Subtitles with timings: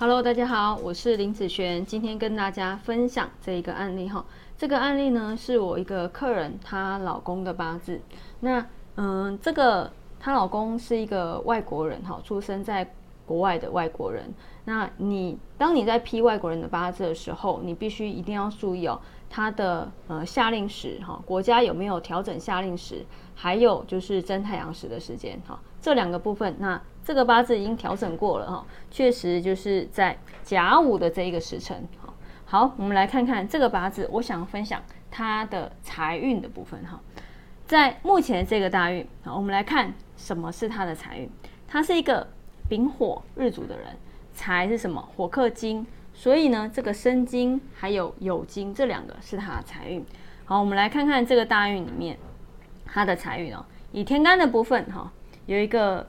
[0.00, 4.24] Hello，大家好，我是林子璇，今天跟大家分享这一个案例哈。
[4.56, 8.00] 这个案例呢，是我一个客人她老公的八字。
[8.40, 8.64] 那
[8.96, 12.94] 嗯，这个她老公是一个外国人哈，出生在
[13.26, 14.32] 国外的外国人。
[14.64, 18.98] 那你当你在批外国人的八字的时候，你必须一定要注意哦，
[19.28, 23.04] 他的呃夏令时哈，国家有没有调整夏令时，
[23.34, 26.80] 还有就是真太阳时的时间哈，这两个部分那。
[27.02, 31.88] 这个八字已经调整过了哈，确实就是在甲午的这一个时辰。
[31.98, 32.14] 好，
[32.44, 37.00] 好，我们来看看这个八字，我想分享它的财运的部分哈。
[37.66, 41.28] 在目前这个大运，好，我们来看什么是他的财运。
[41.66, 42.28] 他是一个
[42.68, 43.96] 丙火日主的人，
[44.34, 45.00] 财是什么？
[45.16, 50.04] 火克金，所以呢，这个生金还有酉金这两个是他的财运。
[50.44, 52.18] 好，我们来看看这个大运里面
[52.84, 53.64] 他的财运哦。
[53.90, 55.10] 以天干的部分哈，
[55.46, 56.06] 有一个。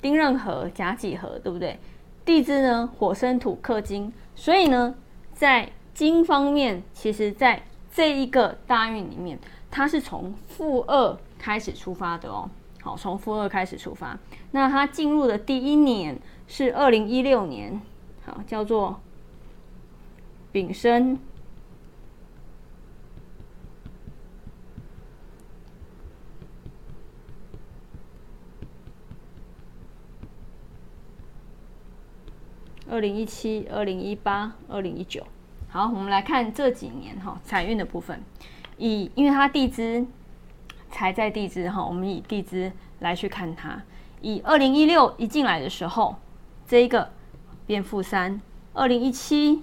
[0.00, 1.78] 丁壬合甲己合，对不对？
[2.24, 4.94] 地支呢，火生土克金，所以呢，
[5.32, 9.38] 在金方面，其实在这一个大运里面，
[9.70, 12.50] 它是从负二开始出发的哦。
[12.82, 14.18] 好，从负二开始出发，
[14.50, 17.80] 那它进入的第一年是二零一六年，
[18.24, 19.00] 好，叫做
[20.52, 21.18] 丙申。
[32.88, 35.26] 二零一七、二零一八、二零一九，
[35.68, 38.22] 好，我们来看这几年哈财运的部分。
[38.78, 40.06] 以因为它地支
[40.90, 42.70] 财在地支哈，我们以地支
[43.00, 43.82] 来去看它。
[44.20, 46.16] 以二零一六一进来的时候，
[46.66, 47.10] 这一个
[47.66, 48.40] 变负三；
[48.72, 49.62] 二零一七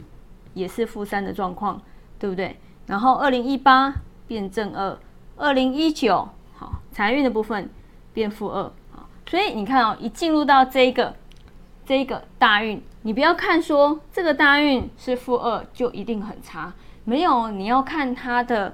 [0.54, 1.82] 也是负三的状况，
[2.20, 2.58] 对不对？
[2.88, 3.94] 然后二零一八
[4.28, 5.00] 变正二，
[5.38, 7.70] 二零一九好财运的部分
[8.14, 8.72] 变负二，
[9.26, 11.16] 所以你看哦，一进入到这一个。
[11.86, 18.74] 这一个大运，你不要看说这个大运是负二就一定很差，没有，你要看它的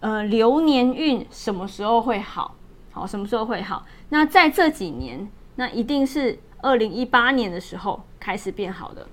[0.00, 2.56] 呃流年运什么时候会好，
[2.90, 3.86] 好什么时候会好。
[4.08, 9.06] 那在这几年，那一定是二零一八年的时候开始变好的，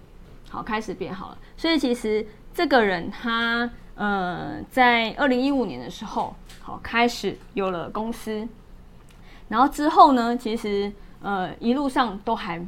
[0.49, 1.37] 好开始变好了。
[1.55, 8.47] 所以其实这个人他呃在二零一五年的时候，好开始有了公司，
[9.47, 12.59] 然后之后呢，其实呃一路上都还。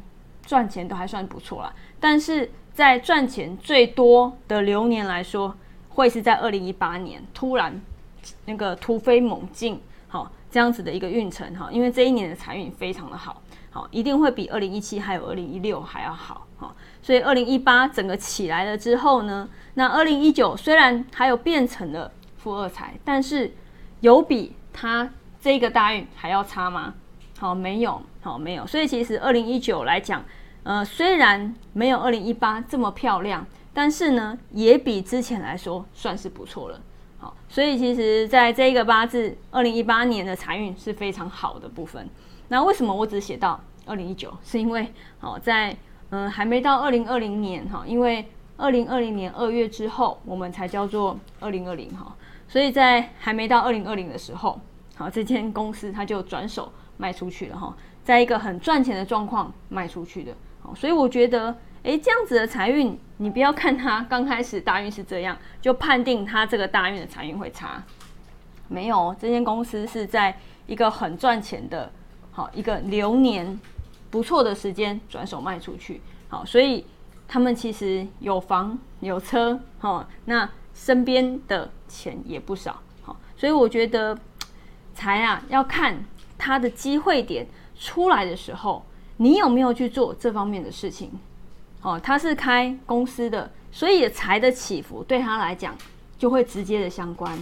[0.48, 1.70] 赚钱都还算不错啦，
[2.00, 5.54] 但是在赚钱最多的流年来说，
[5.90, 7.78] 会是在二零一八年突然
[8.46, 23.52] 那个突飞猛进，好这样子的一个运程哈，因为这一年的财运非常的好，好一定会比二零一七还有二零一六还要好哈，所以二零一八整个起来了之后呢，那二零一九虽然还有变成了富二财，但是
[24.00, 25.10] 有比他
[25.42, 26.94] 这个大运还要差吗？
[27.38, 30.24] 好，没有，好没有，所以其实二零一九来讲。
[30.64, 36.78] 呃，虽然没有二零一八这么漂亮，但是呢，也比之前来说算是不错了。
[37.16, 42.06] 好，所以其实在这一个八字，二零一八年的财运是非常好的部分。
[42.48, 44.36] 那为什么我只写到二零一九？
[44.44, 45.74] 是因为好在
[46.10, 48.28] 嗯还没到二零二零年哈，因为
[48.58, 52.14] 二零二零年二月之后，我们才叫做二零二零哈，
[52.46, 54.60] 所以在还没到二零二零的时候，
[54.96, 60.34] 好这间公司它就转手卖出去了哈，在一个很赚钱的状况卖出去的。
[60.76, 67.82] 所以我觉得，哎，这样子的财运，你不要看他刚开始大运是这样，就判定他这个大运的财运会差。
[68.68, 71.90] 没有，这间公司是在一个很赚钱的，
[72.32, 73.58] 好一个流年
[74.10, 76.02] 不错的时间转手卖出去。
[76.28, 76.84] 好，所以
[77.26, 82.82] 他们其实有房有车，哈，那身边的钱也不少。
[83.00, 84.18] 好，所以我觉得
[84.94, 86.04] 财啊，要看
[86.38, 88.84] 他的机会点出来的时候。
[89.20, 91.10] 你有没有去做这方面的事情？
[91.82, 95.76] 哦，他是开公司的，所以财的起伏对他来讲
[96.16, 97.36] 就会直接的相关。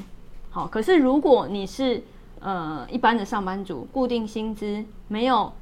[0.49, 2.03] 好，可是如果你是
[2.41, 5.53] 呃一般的上班族，固定薪资，没有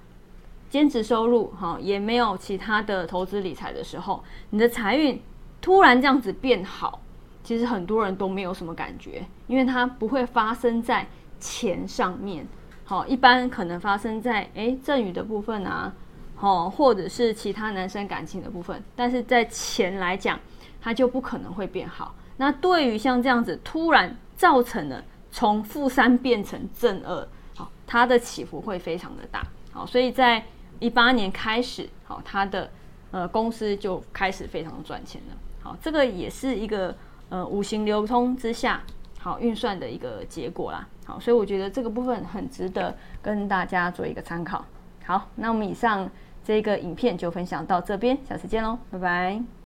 [0.71, 5.21] 兼职收入，哈，也没有其他的投资理财的时候，你的财运
[5.61, 7.01] 突然这样子变好，
[7.43, 11.09] 其实很多人都没有什么感觉，因为它不会发生在
[11.41, 12.47] 钱上面。
[12.85, 15.93] 好，一般可能发生在诶赠与的部分啊。
[16.41, 20.39] 哦，或者是其他男生感情的部分，但是在钱来讲，
[20.79, 22.15] 它就不可能会变好。
[22.37, 27.27] 那对于像这样子突然造成了从负三变成正二，
[27.57, 29.47] 好，它的起伏会非常的大。
[29.73, 30.45] 好，所以在
[30.81, 32.71] 一八年开始，好，它的
[33.11, 35.37] 呃公司就开始非常赚钱了。
[35.63, 36.95] 好，这个也是一个
[37.31, 38.83] 呃五行流通之下
[39.19, 40.87] 好运算的一个结果啦。
[41.05, 44.65] 好，所以我觉得这个部分很值得跟大家做一个参考。
[45.05, 46.11] 好，那我们以上。
[46.47, 49.64] 这个影片就分享到这边，下次见喽，拜拜。